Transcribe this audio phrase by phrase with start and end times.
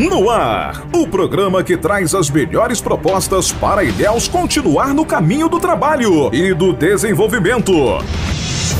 [0.00, 5.60] No ar, o programa que traz as melhores propostas para Ilhéus continuar no caminho do
[5.60, 7.70] trabalho e do desenvolvimento.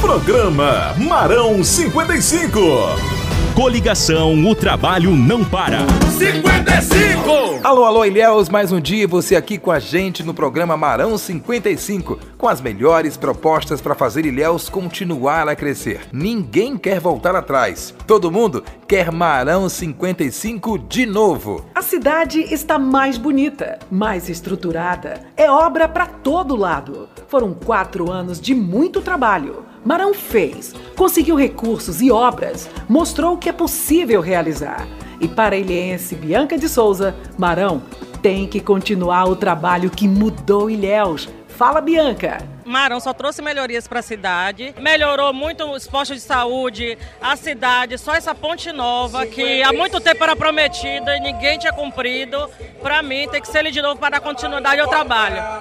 [0.00, 3.19] Programa Marão 55.
[3.60, 5.80] Coligação O Trabalho Não Para.
[6.18, 7.60] 55!
[7.62, 12.18] Alô, alô, Ilhéus, mais um dia você aqui com a gente no programa Marão 55,
[12.38, 16.00] com as melhores propostas para fazer Ilhéus continuar a crescer.
[16.10, 17.94] Ninguém quer voltar atrás.
[18.06, 21.66] Todo mundo quer Marão 55 de novo.
[21.74, 25.20] A cidade está mais bonita, mais estruturada.
[25.36, 27.10] É obra para todo lado.
[27.28, 29.69] Foram quatro anos de muito trabalho.
[29.84, 34.86] Marão fez, conseguiu recursos e obras, mostrou que é possível realizar.
[35.20, 37.82] E para a ilhense Bianca de Souza, Marão
[38.22, 41.28] tem que continuar o trabalho que mudou Ilhéus.
[41.48, 42.38] Fala, Bianca!
[42.64, 47.98] Marão só trouxe melhorias para a cidade, melhorou muito os postos de saúde, a cidade,
[47.98, 52.48] só essa ponte nova que há muito tempo era prometida e ninguém tinha cumprido.
[52.80, 55.58] Para mim, tem que ser ele de novo para dar continuidade ao trabalho.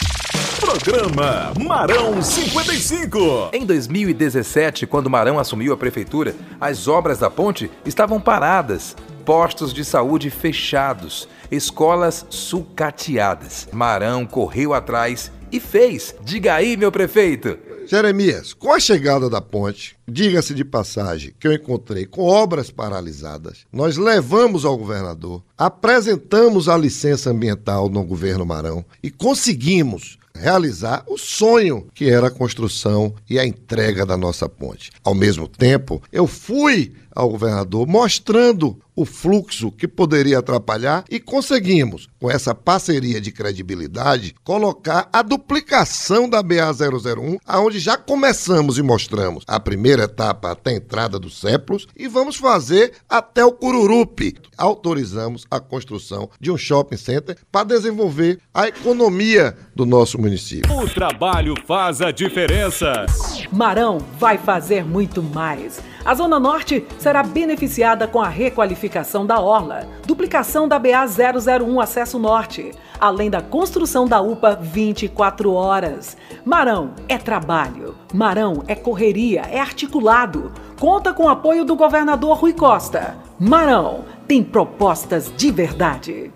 [0.60, 3.50] Programa Marão 55.
[3.54, 9.86] Em 2017, quando Marão assumiu a prefeitura, as obras da ponte estavam paradas, postos de
[9.86, 13.70] saúde fechados, escolas sucateadas.
[13.72, 16.14] Marão correu atrás e fez.
[16.24, 17.58] Diga aí, meu prefeito.
[17.88, 23.66] Jeremias, com a chegada da ponte, diga-se de passagem que eu encontrei com obras paralisadas,
[23.74, 31.18] nós levamos ao governador, apresentamos a licença ambiental no governo Marão e conseguimos realizar o
[31.18, 34.92] sonho que era a construção e a entrega da nossa ponte.
[35.04, 42.10] Ao mesmo tempo, eu fui ao governador mostrando o fluxo que poderia atrapalhar e conseguimos,
[42.20, 49.46] com essa parceria de credibilidade, colocar a duplicação da BA-001, aonde já começamos e mostramos
[49.48, 54.36] a primeira etapa até a entrada do Ceplos e vamos fazer até o Cururupi.
[54.58, 60.29] Autorizamos a construção de um shopping center para desenvolver a economia do nosso município.
[60.70, 63.06] O trabalho faz a diferença.
[63.52, 65.82] Marão vai fazer muito mais.
[66.06, 72.18] A Zona Norte será beneficiada com a requalificação da Orla, duplicação da BA 001 Acesso
[72.18, 76.18] Norte, além da construção da UPA 24 horas.
[76.46, 80.52] Marão é trabalho, Marão é correria, é articulado.
[80.80, 83.18] Conta com o apoio do governador Rui Costa.
[83.40, 86.32] Marão tem propostas de verdade.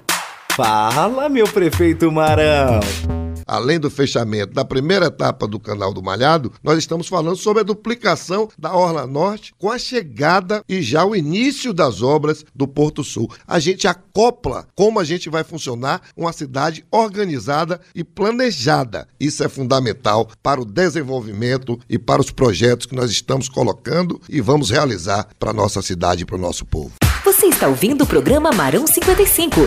[0.56, 3.22] Fala, meu prefeito Marão!
[3.46, 7.66] Além do fechamento da primeira etapa do Canal do Malhado, nós estamos falando sobre a
[7.66, 13.03] duplicação da Orla Norte com a chegada e já o início das obras do Porto
[13.03, 13.30] Sul.
[13.48, 19.08] A gente acopla como a gente vai funcionar uma cidade organizada e planejada.
[19.20, 24.42] Isso é fundamental para o desenvolvimento e para os projetos que nós estamos colocando e
[24.42, 26.92] vamos realizar para a nossa cidade e para o nosso povo.
[27.24, 29.62] Você está ouvindo o programa Marão 55.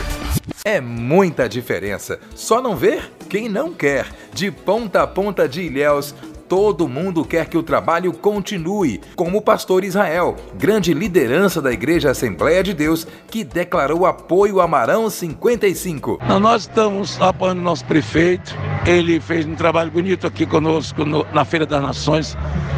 [0.63, 2.19] É muita diferença.
[2.35, 4.07] Só não ver quem não quer.
[4.33, 6.15] De ponta a ponta de Ilhéus,
[6.49, 12.11] todo mundo quer que o trabalho continue, como o pastor Israel, grande liderança da Igreja
[12.11, 16.21] Assembleia de Deus, que declarou apoio a Marão 55.
[16.29, 18.57] Não, nós estamos apoiando o nosso prefeito.
[18.87, 22.37] Ele fez um trabalho bonito aqui conosco no, na Feira das Nações.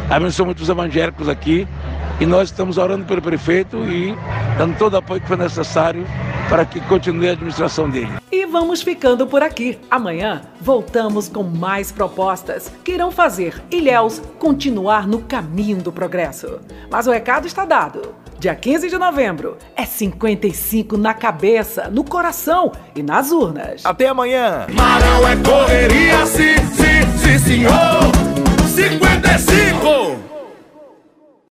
[0.09, 1.67] Abençoou muitos evangélicos aqui.
[2.19, 4.13] E nós estamos orando pelo prefeito e
[4.57, 6.05] dando todo o apoio que for necessário
[6.49, 8.11] para que continue a administração dele.
[8.29, 9.79] E vamos ficando por aqui.
[9.89, 16.59] Amanhã voltamos com mais propostas que irão fazer Ilhéus continuar no caminho do progresso.
[16.89, 18.15] Mas o recado está dado.
[18.39, 23.85] Dia 15 de novembro é 55 na cabeça, no coração e nas urnas.
[23.85, 24.65] Até amanhã!
[24.73, 27.73] Marão é correria, sim, sim, sim, senhor!
[28.65, 30.28] 55!